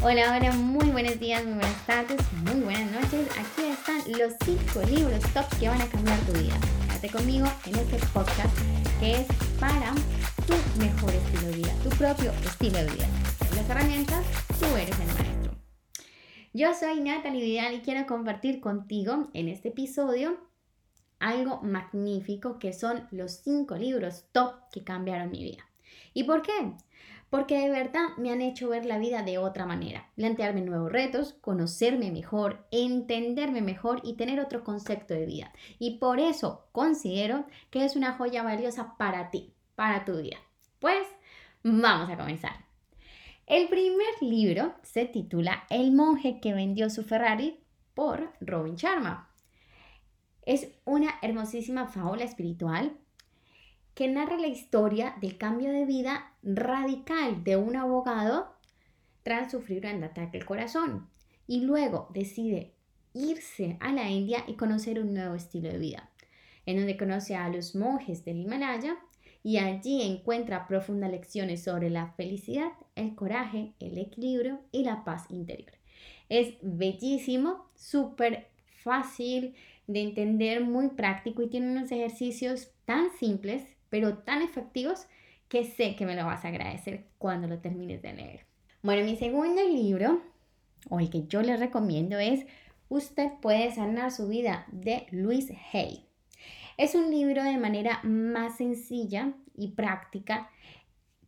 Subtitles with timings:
[0.00, 3.28] Hola, hola, muy buenos días, muy buenas tardes, muy buenas noches.
[3.36, 6.54] Aquí están los 5 libros top que van a cambiar tu vida.
[6.86, 8.56] Quédate conmigo en este podcast
[9.00, 9.26] que es
[9.58, 9.92] para
[10.46, 13.08] tu mejor estilo de vida, tu propio estilo de vida.
[13.56, 14.24] Las herramientas,
[14.60, 15.52] tú eres el maestro.
[16.54, 20.38] Yo soy Natalie Vidal y quiero compartir contigo en este episodio
[21.18, 25.68] algo magnífico que son los 5 libros top que cambiaron mi vida.
[26.14, 26.72] ¿Y por qué?
[27.30, 31.34] Porque de verdad me han hecho ver la vida de otra manera, plantearme nuevos retos,
[31.34, 35.52] conocerme mejor, entenderme mejor y tener otro concepto de vida.
[35.78, 40.38] Y por eso considero que es una joya valiosa para ti, para tu vida.
[40.78, 41.06] Pues
[41.62, 42.68] vamos a comenzar.
[43.46, 47.60] El primer libro se titula El monje que vendió su Ferrari
[47.94, 49.30] por Robin Sharma.
[50.42, 52.96] Es una hermosísima fábula espiritual
[53.98, 58.54] que narra la historia del cambio de vida radical de un abogado
[59.24, 61.10] tras sufrir un ataque al corazón
[61.48, 62.74] y luego decide
[63.12, 66.10] irse a la India y conocer un nuevo estilo de vida,
[66.64, 68.96] en donde conoce a los monjes del Himalaya
[69.42, 75.24] y allí encuentra profundas lecciones sobre la felicidad, el coraje, el equilibrio y la paz
[75.28, 75.72] interior.
[76.28, 78.46] Es bellísimo, súper
[78.84, 79.56] fácil
[79.88, 85.06] de entender, muy práctico y tiene unos ejercicios tan simples pero tan efectivos
[85.48, 88.46] que sé que me lo vas a agradecer cuando lo termines de leer.
[88.82, 90.22] Bueno, mi segundo libro,
[90.88, 92.46] o el que yo les recomiendo, es
[92.90, 96.06] Usted puede sanar su vida de Luis Hay.
[96.78, 100.48] Es un libro de manera más sencilla y práctica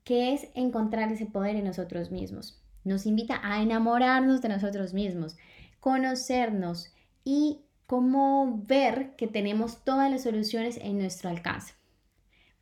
[0.04, 2.62] que es encontrar ese poder en nosotros mismos.
[2.84, 5.36] Nos invita a enamorarnos de nosotros mismos,
[5.80, 11.74] conocernos y cómo ver que tenemos todas las soluciones en nuestro alcance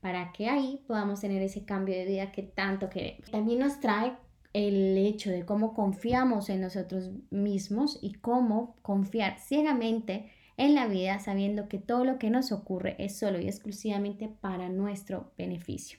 [0.00, 3.30] para que ahí podamos tener ese cambio de vida que tanto queremos.
[3.30, 4.12] También nos trae
[4.52, 11.18] el hecho de cómo confiamos en nosotros mismos y cómo confiar ciegamente en la vida
[11.18, 15.98] sabiendo que todo lo que nos ocurre es solo y exclusivamente para nuestro beneficio.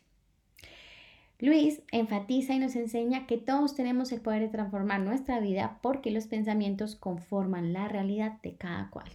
[1.40, 6.12] Luis enfatiza y nos enseña que todos tenemos el poder de transformar nuestra vida porque
[6.12, 9.08] los pensamientos conforman la realidad de cada cual.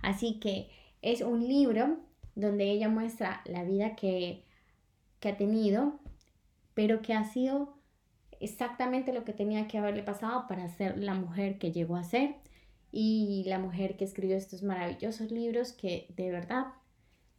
[0.00, 0.70] Así que
[1.02, 1.98] es un libro
[2.34, 4.44] donde ella muestra la vida que,
[5.22, 6.00] ha tenido,
[6.74, 7.78] pero que ha sido
[8.40, 12.36] exactamente lo que tenía que haberle pasado para ser la mujer que llegó a ser
[12.90, 16.66] y la mujer que escribió estos maravillosos libros que de verdad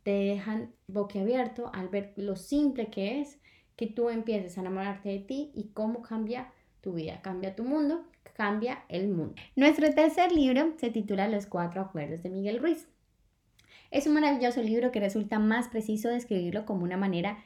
[0.04, 3.40] te dejan boquiabierto al ver lo simple que es
[3.76, 8.06] que tú empieces a enamorarte de ti y cómo cambia tu vida, cambia tu mundo,
[8.36, 9.36] cambia el mundo.
[9.56, 12.88] Nuestro tercer libro se titula Los cuatro acuerdos de Miguel Ruiz.
[13.92, 17.44] Es un maravilloso libro que resulta más preciso describirlo como una manera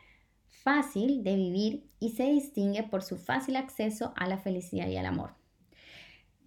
[0.48, 5.08] fácil de vivir y se distingue por su fácil acceso a la felicidad y al
[5.08, 5.32] amor.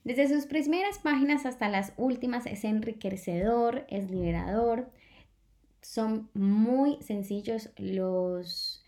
[0.04, 4.90] Desde sus primeras páginas hasta las últimas es enriquecedor, es liberador,
[5.82, 8.84] son muy sencillos los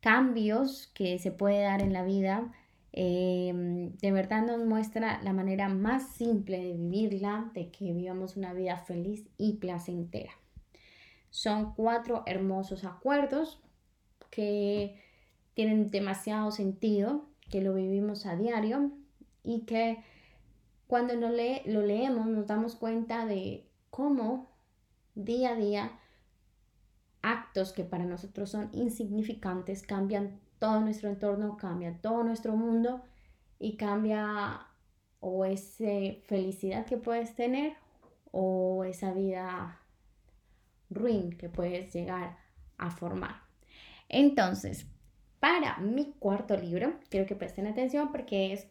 [0.00, 2.52] cambios que se puede dar en la vida.
[2.92, 8.52] Em, de verdad nos muestra la manera más simple de vivirla, de que vivamos una
[8.52, 10.32] vida feliz y placentera.
[11.34, 13.60] Son cuatro hermosos acuerdos
[14.30, 15.02] que
[15.54, 18.92] tienen demasiado sentido, que lo vivimos a diario
[19.42, 19.98] y que
[20.86, 24.48] cuando lo, lo leemos nos damos cuenta de cómo
[25.16, 25.98] día a día
[27.20, 33.02] actos que para nosotros son insignificantes cambian todo nuestro entorno, cambia todo nuestro mundo
[33.58, 34.68] y cambia
[35.18, 37.72] o esa felicidad que puedes tener
[38.30, 39.80] o esa vida
[40.94, 42.36] ruin que puedes llegar
[42.78, 43.42] a formar.
[44.08, 44.86] Entonces,
[45.40, 48.68] para mi cuarto libro, quiero que presten atención porque es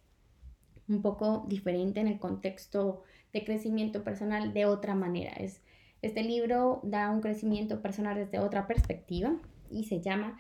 [0.88, 5.32] un poco diferente en el contexto de crecimiento personal de otra manera.
[5.34, 5.62] Es,
[6.02, 9.36] este libro da un crecimiento personal desde otra perspectiva
[9.70, 10.40] y se llama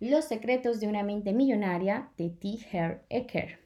[0.00, 2.58] Los secretos de una mente millonaria de T.
[2.72, 3.58] Hare Ecker.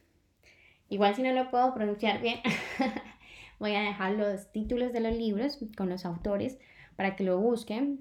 [0.89, 2.39] Igual si no lo puedo pronunciar bien,
[3.59, 6.59] voy a dejar los títulos de los libros con los autores
[6.99, 8.01] para que lo busquen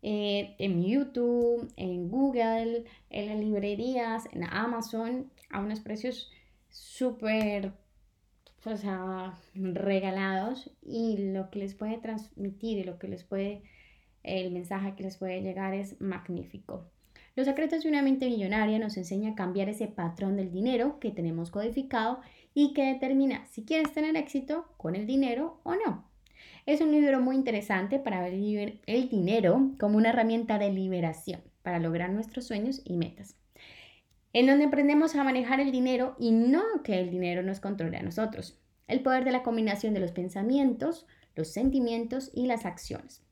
[0.00, 6.32] eh, en YouTube, en Google, en las librerías, en Amazon, a unos precios
[6.70, 7.74] súper,
[8.64, 13.64] o sea, regalados y lo que les puede transmitir y lo que les puede,
[14.22, 16.86] el mensaje que les puede llegar es magnífico.
[17.36, 21.10] Los secretos de una mente millonaria nos enseña a cambiar ese patrón del dinero que
[21.10, 22.20] tenemos codificado
[22.54, 26.07] y que determina si quieres tener éxito con el dinero o no.
[26.68, 28.34] Es un libro muy interesante para ver
[28.84, 33.36] el dinero como una herramienta de liberación para lograr nuestros sueños y metas.
[34.34, 38.02] en donde aprendemos a manejar el dinero y no que el dinero nos controle a
[38.02, 38.60] nosotros.
[38.86, 41.06] El poder de la combinación de los pensamientos,
[41.36, 43.22] los sentimientos y las acciones.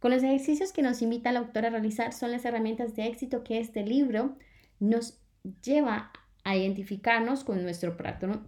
[0.00, 3.44] Con los ejercicios que nos invita la autora a realizar son las herramientas de éxito
[3.44, 4.36] que este libro
[4.80, 5.20] nos
[5.62, 6.10] lleva
[6.42, 7.96] a identificarnos con nuestro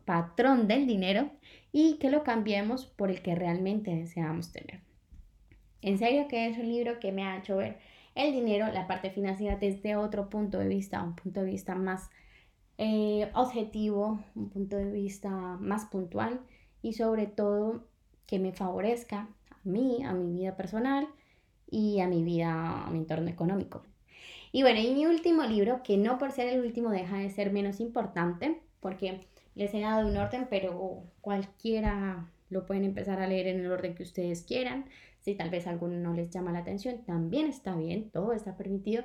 [0.04, 1.30] patrón del dinero
[1.76, 4.78] y que lo cambiemos por el que realmente deseamos tener.
[5.82, 7.78] En serio que es un libro que me ha hecho ver
[8.14, 12.10] el dinero, la parte financiera desde otro punto de vista, un punto de vista más
[12.78, 16.40] eh, objetivo, un punto de vista más puntual
[16.80, 17.84] y sobre todo
[18.28, 21.08] que me favorezca a mí, a mi vida personal
[21.68, 23.82] y a mi vida, a mi entorno económico.
[24.52, 27.50] Y bueno, y mi último libro, que no por ser el último deja de ser
[27.50, 33.48] menos importante, porque les he dado un orden, pero cualquiera lo pueden empezar a leer
[33.48, 34.86] en el orden que ustedes quieran.
[35.20, 39.04] Si tal vez alguno no les llama la atención, también está bien, todo está permitido.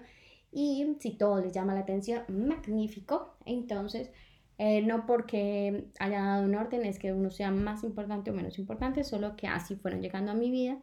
[0.52, 3.36] Y si todo les llama la atención, magnífico.
[3.46, 4.12] Entonces,
[4.58, 8.60] eh, no porque haya dado un orden es que uno sea más importante o menos
[8.60, 10.78] importante, solo que así fueron llegando a mi vida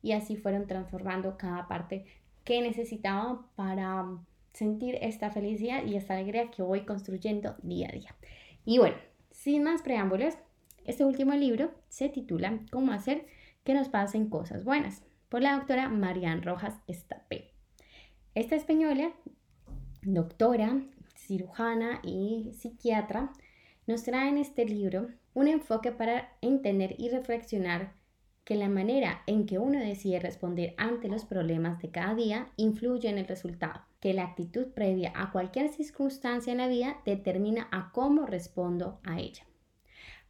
[0.00, 2.04] y así fueron transformando cada parte
[2.44, 4.06] que necesitaba para
[4.52, 8.14] sentir esta felicidad y esta alegría que voy construyendo día a día.
[8.66, 8.96] Y bueno,
[9.30, 10.34] sin más preámbulos,
[10.84, 13.24] este último libro se titula Cómo hacer
[13.62, 17.52] que nos pasen cosas buenas, por la doctora Marian Rojas Estapé.
[18.34, 19.12] Esta española,
[20.02, 20.82] doctora,
[21.14, 23.32] cirujana y psiquiatra,
[23.86, 27.92] nos trae en este libro un enfoque para entender y reflexionar
[28.46, 33.08] que la manera en que uno decide responder ante los problemas de cada día influye
[33.08, 37.90] en el resultado, que la actitud previa a cualquier circunstancia en la vida determina a
[37.90, 39.42] cómo respondo a ella.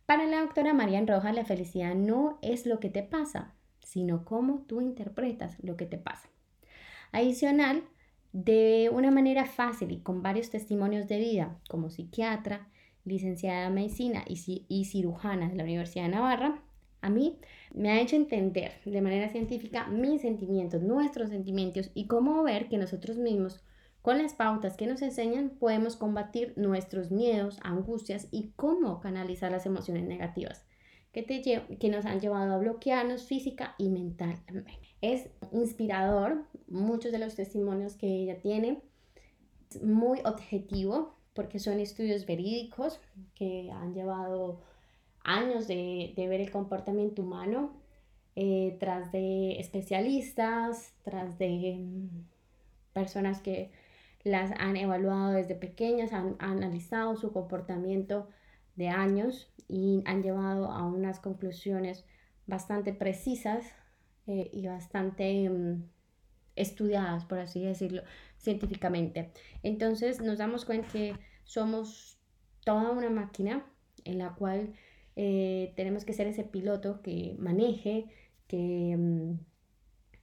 [0.06, 4.64] Para la doctora Marian Rojas, la felicidad no es lo que te pasa, sino cómo
[4.66, 6.30] tú interpretas lo que te pasa.
[7.12, 7.84] Adicional,
[8.32, 12.66] de una manera fácil y con varios testimonios de vida, como psiquiatra,
[13.04, 16.62] licenciada en medicina y, y cirujana de la Universidad de Navarra,
[17.06, 17.38] a mí
[17.72, 22.78] me ha hecho entender de manera científica mis sentimientos, nuestros sentimientos y cómo ver que
[22.78, 23.62] nosotros mismos,
[24.02, 29.66] con las pautas que nos enseñan, podemos combatir nuestros miedos, angustias y cómo canalizar las
[29.66, 30.66] emociones negativas
[31.12, 34.80] que, te que nos han llevado a bloquearnos física y mentalmente.
[35.00, 38.82] Es inspirador muchos de los testimonios que ella tiene,
[39.80, 42.98] muy objetivo porque son estudios verídicos
[43.36, 44.60] que han llevado
[45.26, 47.72] años de, ver el comportamiento humano
[48.36, 52.08] eh, tras de especialistas, tras de mm,
[52.92, 53.72] personas que
[54.22, 58.28] las han evaluado desde pequeñas, han, analizado su comportamiento
[58.76, 62.04] de años y han llevado a unas conclusiones
[62.46, 63.64] bastante precisas
[64.26, 65.82] eh, y bastante mm,
[66.54, 68.02] estudiadas, por así decirlo,
[68.38, 69.32] científicamente.
[69.64, 71.14] Entonces nos damos cuenta que
[71.44, 72.20] somos
[72.64, 73.64] toda una máquina
[74.04, 74.72] en la cual
[75.16, 78.06] eh, tenemos que ser ese piloto que maneje,
[78.46, 79.38] que mm,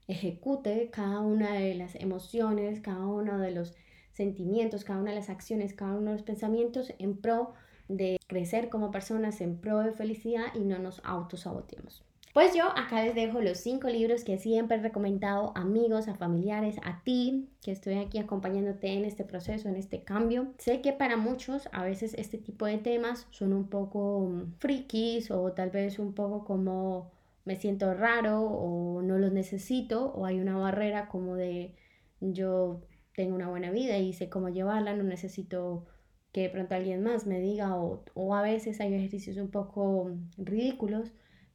[0.08, 3.74] ejecute cada una de las emociones, cada uno de los
[4.14, 7.54] sentimientos, cada una de las acciones, cada uno de los pensamientos en pro
[7.88, 12.04] de crecer como personas, en pro de felicidad y no nos autosaboteemos.
[12.34, 16.16] Pues yo acá les dejo los cinco libros que siempre he recomendado a amigos, a
[16.16, 20.52] familiares, a ti, que estoy aquí acompañándote en este proceso, en este cambio.
[20.58, 25.30] Sé que para muchos a veces este tipo de temas son un poco mm, frikis
[25.30, 27.12] o tal vez un poco como
[27.46, 31.76] me siento raro o no los necesito o hay una barrera como de
[32.20, 32.82] yo
[33.16, 35.86] tengo una buena vida y sé cómo llevarla, no necesito
[36.32, 40.06] que de pronto alguien más me diga o, o a veces hay ejercicios un poco
[40.06, 41.12] mm, ridículos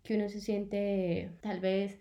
[0.08, 2.00] que uno se siente tal vez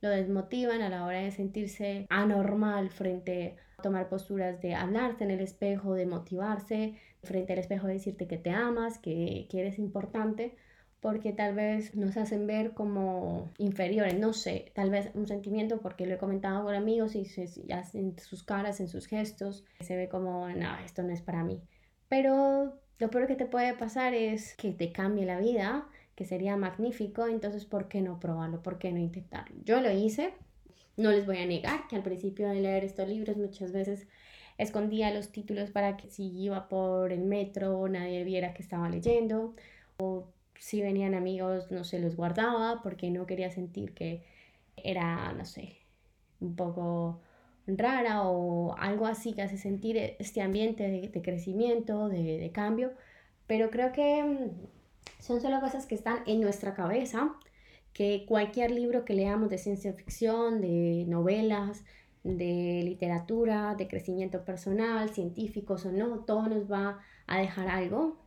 [0.00, 5.30] lo desmotivan a la hora de sentirse anormal frente a tomar posturas de hablarte en
[5.30, 9.78] el espejo, de motivarse, frente al espejo de decirte que te amas, que, que eres
[9.78, 10.56] importante,
[10.98, 16.06] porque tal vez nos hacen ver como inferiores, no sé, tal vez un sentimiento, porque
[16.06, 17.48] lo he comentado con amigos y se,
[17.92, 21.62] en sus caras, en sus gestos, se ve como, no, esto no es para mí.
[22.08, 26.56] Pero lo peor que te puede pasar es que te cambie la vida que sería
[26.56, 28.62] magnífico, entonces ¿por qué no probarlo?
[28.62, 29.56] ¿Por qué no intentarlo?
[29.64, 30.34] Yo lo hice,
[30.96, 34.06] no les voy a negar que al principio de leer estos libros muchas veces
[34.58, 39.54] escondía los títulos para que si iba por el metro nadie viera que estaba leyendo
[39.96, 40.28] o
[40.58, 44.24] si venían amigos no se los guardaba porque no quería sentir que
[44.76, 45.78] era, no sé,
[46.40, 47.20] un poco
[47.66, 52.92] rara o algo así que hace sentir este ambiente de, crecimiento, de, cambio.
[53.46, 54.50] Pero creo que
[55.24, 57.34] son solo cosas que están en nuestra cabeza,
[57.94, 61.82] que cualquier libro que leamos de ciencia ficción, de novelas,
[62.24, 68.18] de literatura, de crecimiento personal, científicos o no, todo nos va a dejar algo.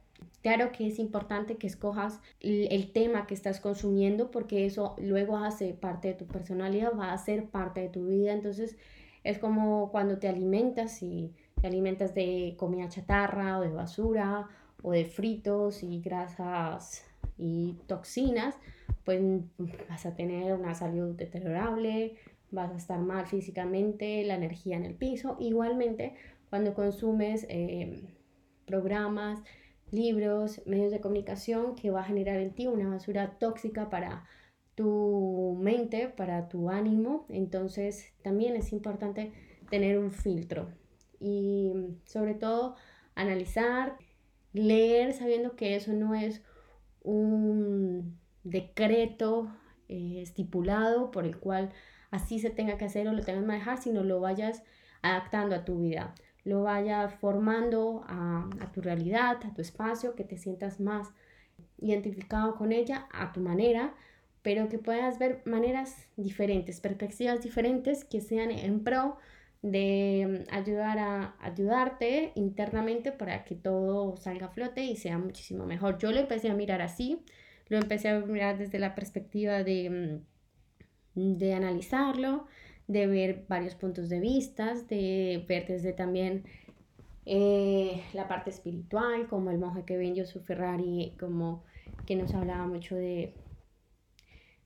[0.41, 5.75] Claro que es importante que escojas el, tema que estás consumiendo porque eso luego hace
[5.75, 8.33] parte de tu personalidad, va a ser parte de tu vida.
[8.33, 8.75] Entonces
[9.23, 14.49] es como cuando te alimentas y te alimentas de comida chatarra o de basura
[14.81, 17.05] o de fritos y grasas
[17.37, 18.55] y toxinas,
[19.03, 19.21] pues
[19.89, 22.15] vas a tener una salud deteriorable,
[22.51, 25.37] vas a estar mal físicamente, la energía en el piso.
[25.39, 26.13] Igualmente,
[26.49, 28.07] cuando consumes eh,
[28.65, 29.43] programas,
[29.91, 34.25] libros, medios de comunicación que va a generar en ti una basura tóxica para
[34.75, 37.25] tu mente, para tu ánimo.
[37.29, 39.31] Entonces también es importante
[39.69, 40.69] tener un filtro
[41.19, 41.73] y
[42.05, 42.75] sobre todo
[43.15, 43.97] analizar,
[44.57, 46.41] leer sabiendo que eso no es
[47.01, 49.51] un decreto
[49.89, 51.71] eh, estipulado por el cual
[52.11, 54.63] así se tenga que hacer o lo tengas que manejar, sino lo vayas
[55.01, 56.13] adaptando a tu vida
[56.47, 61.09] lo vaya formando a, tu realidad, a tu espacio, que te sientas más
[61.77, 63.93] identificado con ella a tu manera,
[64.43, 69.17] pero que puedas ver maneras diferentes, perspectivas diferentes que sean en pro
[69.61, 75.65] de mm, ayudar a ayudarte internamente para que todo salga a flote y sea muchísimo
[75.65, 75.97] mejor.
[75.97, 77.23] Yo lo empecé a mirar así,
[77.69, 80.21] lo empecé a mirar desde la perspectiva de,
[81.15, 82.47] mm, de analizarlo,
[82.87, 86.43] de ver varios puntos de vista, de ver desde también
[87.25, 91.65] eh, la parte espiritual, como el monje que vendió su Ferrari, como
[92.05, 93.33] que nos hablaba mucho de,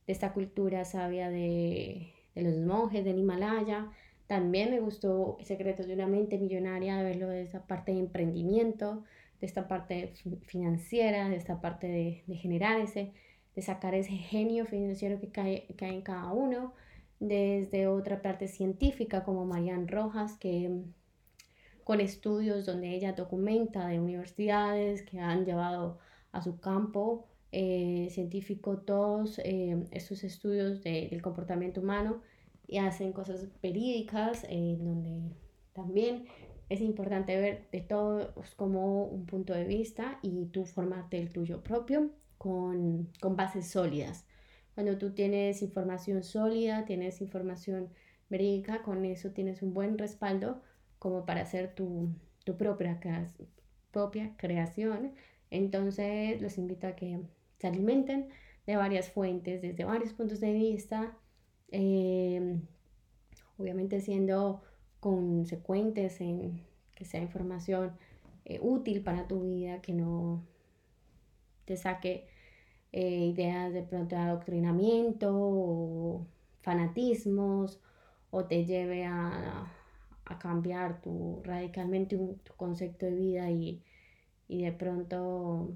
[0.06, 3.90] de esta cultura sabia de, de, los monjes del Himalaya.
[4.32, 9.04] También me gustó Secretos de una mente millonaria, de verlo de esa parte de emprendimiento,
[9.38, 10.14] de esta parte
[10.46, 13.12] financiera, de esta parte de, de generar ese,
[13.54, 16.72] de sacar ese genio financiero que cae, cae en cada uno
[17.20, 20.94] desde otra parte científica como Marianne Rojas, que mm,
[21.84, 25.98] con estudios donde ella documenta de universidades que han llevado
[26.32, 32.22] a su campo eh, científico todos eh, estos estudios del comportamiento humano
[32.66, 35.22] y hacen cosas verídicas eh, donde
[35.72, 36.26] también
[36.68, 41.62] es importante ver de todo como un punto de vista y tú formarte el tuyo
[41.62, 44.24] propio con, con bases sólidas.
[44.74, 47.90] Cuando tú tienes información sólida, tienes información
[48.30, 50.62] verídica, con eso tienes un buen respaldo
[50.98, 52.14] como para hacer tu,
[52.56, 52.98] propia,
[53.90, 55.12] propia creación.
[55.50, 57.20] Entonces los invito a que
[57.58, 58.28] se alimenten
[58.66, 61.18] de varias fuentes, desde varios puntos de vista,
[61.72, 62.62] em,
[63.58, 64.62] obviamente siendo
[65.00, 66.62] consecuentes en
[66.94, 67.92] que sea información
[68.44, 70.44] eh, útil para tu vida, que no
[71.64, 72.26] te saque
[72.92, 76.26] eh, ideas de pronto de adoctrinamiento o
[76.60, 77.80] fanatismos
[78.30, 79.72] o te lleve a,
[80.24, 83.82] a cambiar tu, radicalmente tu concepto de vida y,
[84.48, 85.72] y de pronto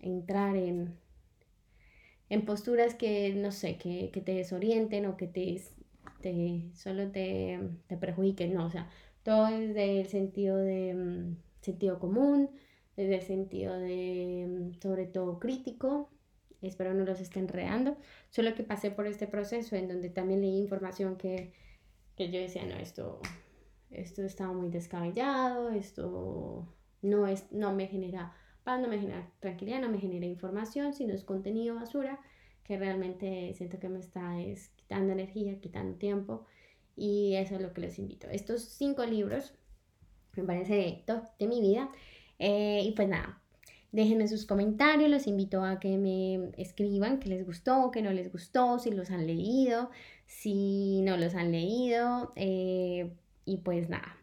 [0.00, 0.96] entrar en,
[2.28, 5.62] en posturas que, no sé, que, que te desorienten o que te,
[6.20, 8.88] te solo te, te, perjudiquen, no, o sea,
[9.22, 12.50] todo es del sentido de mm, sentido común,
[12.96, 16.10] desde el sentido de, mm, sobre todo, crítico,
[16.62, 17.96] espero no los estén enredando,
[18.30, 21.52] solo que pasé por este proceso en donde también leí información que,
[22.16, 23.20] que yo decía, no, esto,
[23.90, 26.66] esto estaba muy descabellado, esto
[27.02, 28.34] no, es, no me genera
[28.66, 32.20] paz, no me genera tranquilidad, no me genera información, sino es contenido basura
[32.64, 36.44] que realmente siento que me está es, quitando energía, quitando tiempo
[36.96, 38.26] y eso es lo que les invito.
[38.28, 39.54] Estos cinco libros
[40.36, 41.90] me parece top de mi vida
[42.38, 43.40] eh, y pues nada,
[43.92, 48.30] Déjenme sus comentarios, los invito a que me escriban qué les gustó, qué no les
[48.30, 49.90] gustó, si los han leído,
[50.26, 52.30] si no los han leído.
[52.36, 53.10] Eh,
[53.46, 54.18] y pues nada,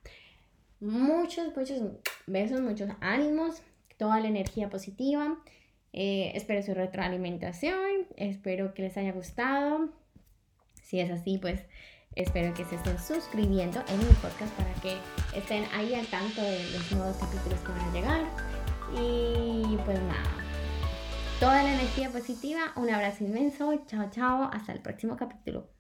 [0.80, 1.82] muchos, muchos
[2.28, 3.64] besos, muchos ánimos,
[3.98, 5.38] toda la energía positiva.
[5.94, 9.90] Eh, espero su retroalimentación, espero que les haya gustado.
[10.82, 11.62] Si es así, pues
[12.16, 14.98] espero que se estén suscribiendo en mi podcast para que
[15.38, 18.22] estén ahí al tanto de los nuevos capítulos que van a llegar.
[18.96, 20.44] Y pues nada,
[21.40, 25.73] toda la energía positiva, un abrazo inmenso, chao chao, hasta el próximo capítulo.